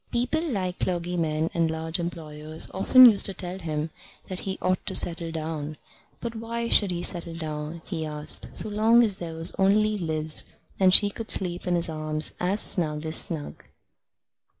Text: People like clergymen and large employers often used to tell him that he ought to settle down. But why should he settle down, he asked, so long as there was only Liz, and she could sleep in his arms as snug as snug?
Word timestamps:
People 0.11 0.41
like 0.49 0.79
clergymen 0.79 1.51
and 1.53 1.69
large 1.69 1.99
employers 1.99 2.67
often 2.73 3.05
used 3.07 3.27
to 3.27 3.35
tell 3.35 3.59
him 3.59 3.91
that 4.27 4.39
he 4.39 4.57
ought 4.59 4.83
to 4.87 4.95
settle 4.95 5.29
down. 5.29 5.77
But 6.19 6.33
why 6.33 6.69
should 6.69 6.89
he 6.89 7.03
settle 7.03 7.35
down, 7.35 7.83
he 7.85 8.03
asked, 8.03 8.47
so 8.51 8.67
long 8.67 9.03
as 9.03 9.17
there 9.19 9.35
was 9.35 9.53
only 9.59 9.99
Liz, 9.99 10.43
and 10.79 10.91
she 10.91 11.11
could 11.11 11.29
sleep 11.29 11.67
in 11.67 11.75
his 11.75 11.87
arms 11.87 12.33
as 12.39 12.59
snug 12.61 13.05
as 13.05 13.15
snug? 13.17 13.63